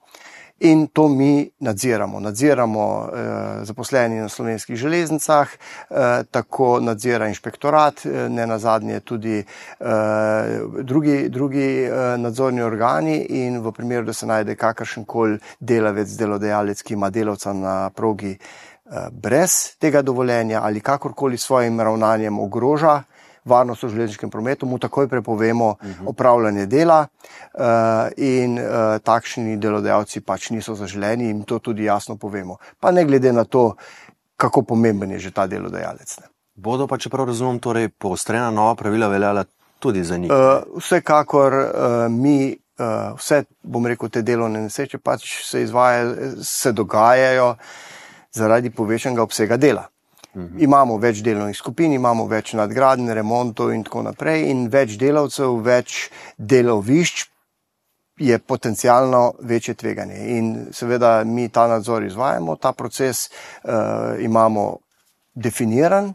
In 0.58 0.88
to 0.92 1.08
mi 1.08 1.50
nadziramo. 1.58 2.20
Nadziramo 2.20 3.10
eh, 3.12 3.64
zaposleni 3.64 4.20
na 4.20 4.28
slovenskih 4.28 4.76
železnicah, 4.76 5.48
eh, 5.52 6.22
tako 6.30 6.80
nadzira 6.80 7.28
inšpektorat, 7.28 8.06
eh, 8.06 8.28
ne 8.28 8.46
na 8.46 8.58
zadnje 8.58 9.00
tudi 9.00 9.44
eh, 9.80 9.84
drugi, 10.82 11.28
drugi 11.28 11.82
eh, 11.84 12.16
nadzorni 12.18 12.62
organi 12.62 13.16
in 13.28 13.60
v 13.60 13.72
primeru, 13.72 14.06
da 14.06 14.12
se 14.12 14.26
najde 14.26 14.56
kakršen 14.56 15.04
koli 15.04 15.38
delavec, 15.60 16.08
delodajalec, 16.16 16.82
ki 16.82 16.94
ima 16.94 17.10
delavca 17.10 17.52
na 17.52 17.90
progi 17.90 18.32
eh, 18.32 19.08
brez 19.12 19.76
tega 19.78 20.02
dovoljenja 20.02 20.60
ali 20.62 20.80
kakorkoli 20.80 21.38
svojim 21.38 21.80
ravnanjem 21.80 22.38
ogroža 22.38 23.02
varnost 23.46 23.82
v 23.82 23.88
železniškem 23.88 24.30
prometu, 24.30 24.66
mu 24.66 24.78
takoj 24.78 25.08
prepovemo 25.08 25.68
uh 25.68 25.76
-huh. 25.82 26.08
opravljanje 26.08 26.66
dela 26.66 27.06
uh, 27.06 27.62
in 28.16 28.58
uh, 28.58 28.98
takšni 29.02 29.56
delodajalci 29.56 30.20
pač 30.20 30.50
niso 30.50 30.74
zaželeni 30.74 31.30
in 31.30 31.42
to 31.42 31.58
tudi 31.58 31.84
jasno 31.84 32.16
povemo. 32.16 32.56
Pa 32.80 32.90
ne 32.90 33.04
glede 33.04 33.32
na 33.32 33.44
to, 33.44 33.74
kako 34.36 34.62
pomemben 34.62 35.10
je 35.10 35.18
že 35.18 35.30
ta 35.30 35.46
delodajalec. 35.46 36.18
Ne. 36.20 36.26
Bodo 36.54 36.86
pa, 36.86 36.98
čeprav 36.98 37.26
razumem, 37.26 37.58
torej 37.58 37.88
poostrena 37.88 38.50
nova 38.50 38.74
pravila 38.74 39.08
veljala 39.08 39.44
tudi 39.78 40.04
za 40.04 40.16
njih? 40.16 40.30
Uh, 40.30 40.80
vsekakor 40.82 41.54
uh, 41.54 42.12
mi. 42.12 42.56
Uh, 42.78 43.16
vse, 43.18 43.44
bom 43.62 43.86
rekel, 43.86 44.08
te 44.08 44.22
delovne 44.22 44.60
nesreče 44.60 44.98
pač 44.98 45.44
se 45.44 45.62
izvajajo, 45.62 46.14
se 46.44 46.72
dogajajo 46.72 47.54
zaradi 48.32 48.70
povečanega 48.70 49.22
obsega 49.22 49.56
dela. 49.56 49.86
-hmm. 50.36 50.62
Imamo 50.62 50.98
več 50.98 51.22
delovnih 51.22 51.56
skupin, 51.56 51.92
imamo 51.92 52.26
več 52.26 52.52
nadgradnje, 52.52 53.14
remontov 53.14 53.72
in 53.72 53.84
tako 53.84 54.02
naprej, 54.02 54.50
in 54.50 54.68
več 54.68 54.98
delavcev, 54.98 55.62
več 55.62 56.10
delovišč 56.38 57.30
je 58.18 58.38
potencijalno 58.38 59.34
večje 59.40 59.74
tveganje. 59.74 60.16
In 60.38 60.66
seveda 60.72 61.24
mi 61.24 61.48
ta 61.48 61.66
nadzor 61.66 62.04
izvajamo, 62.04 62.56
ta 62.56 62.72
proces 62.72 63.30
uh, 63.64 63.70
imamo 64.20 64.78
definiran. 65.34 66.14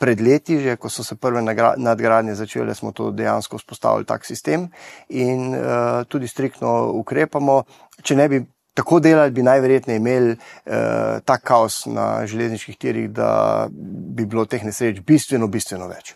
Pred 0.00 0.20
leti, 0.20 0.58
že 0.58 0.76
ko 0.76 0.88
so 0.88 1.04
se 1.04 1.16
prve 1.16 1.42
nadgradnje 1.76 2.34
začele, 2.34 2.74
smo 2.74 2.92
to 2.92 3.10
dejansko 3.10 3.58
vzpostavili 3.58 4.04
tak 4.04 4.24
sistem 4.24 4.70
in 5.08 5.54
uh, 5.54 6.04
tudi 6.08 6.28
striktno 6.28 6.92
ukrepamo. 6.92 7.64
Če 8.02 8.16
ne 8.16 8.28
bi 8.28 8.40
tako 8.74 9.00
delali, 9.00 9.30
bi 9.30 9.42
najverjetneje 9.42 9.96
imeli 9.96 10.32
uh, 10.32 10.72
tak 11.24 11.42
kaos 11.42 11.86
na 11.86 12.26
železniških 12.26 12.78
tirih, 12.78 13.10
da 13.10 13.68
bi 14.16 14.26
bilo 14.26 14.44
teh 14.46 14.64
nesreč 14.64 15.00
bistveno, 15.06 15.48
bistveno 15.48 15.88
več. 15.88 16.14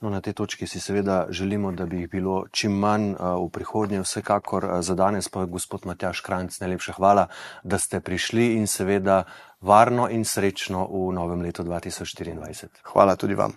No, 0.00 0.10
na 0.12 0.20
tej 0.20 0.36
točki 0.36 0.66
si 0.68 0.80
seveda 0.80 1.26
želimo, 1.30 1.72
da 1.72 1.86
bi 1.86 2.02
jih 2.02 2.10
bilo 2.10 2.44
čim 2.52 2.74
manj 2.78 3.14
uh, 3.14 3.40
v 3.40 3.48
prihodnje. 3.52 4.02
Vsekakor 4.04 4.64
uh, 4.64 4.80
za 4.84 4.94
danes 4.94 5.28
pa 5.28 5.46
gospod 5.48 5.86
Matjaš 5.88 6.20
Kranc, 6.20 6.60
najlepša 6.60 6.98
hvala, 6.98 7.28
da 7.64 7.78
ste 7.78 8.00
prišli 8.00 8.54
in 8.60 8.66
seveda 8.66 9.24
varno 9.60 10.10
in 10.10 10.24
srečno 10.24 10.84
v 10.92 11.12
novem 11.16 11.42
letu 11.42 11.64
2024. 11.64 12.84
Hvala 12.92 13.16
tudi 13.16 13.34
vam. 13.34 13.56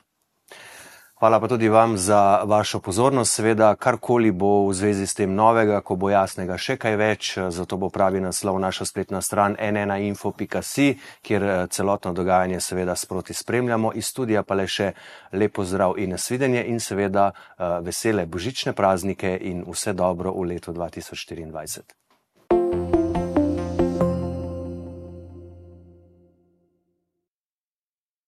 Hvala 1.19 1.39
pa 1.39 1.47
tudi 1.47 1.69
vam 1.69 1.97
za 1.97 2.43
vašo 2.43 2.79
pozornost. 2.79 3.36
Seveda, 3.36 3.75
karkoli 3.75 4.32
bo 4.32 4.67
v 4.67 4.73
zvezi 4.73 5.08
s 5.08 5.13
tem 5.13 5.34
novega, 5.36 5.82
ko 5.84 5.97
bo 5.99 6.08
jasnega 6.10 6.55
še 6.55 6.77
kaj 6.79 6.95
več, 6.95 7.34
zato 7.51 7.75
bo 7.75 7.89
pravi 7.91 8.21
naslov 8.23 8.55
naša 8.63 8.88
spletna 8.88 9.19
stran 9.21 9.58
nnainfo.si, 9.60 10.88
kjer 11.21 11.43
eh, 11.43 11.67
celotno 11.75 12.15
dogajanje 12.15 12.63
seveda 12.63 12.95
sproti 12.95 13.36
spremljamo. 13.36 13.91
Iz 13.99 14.08
studija 14.08 14.47
pa 14.47 14.55
le 14.55 14.67
še 14.67 14.93
lepo 15.36 15.67
zdrav 15.67 15.99
in 15.99 16.15
nasvidenje 16.15 16.63
in 16.71 16.79
seveda 16.79 17.32
eh, 17.36 17.79
vesele 17.84 18.23
božične 18.25 18.71
praznike 18.71 19.36
in 19.41 19.65
vse 19.67 19.93
dobro 19.93 20.32
v 20.32 20.53
letu 20.55 20.71
2024. 20.71 22.08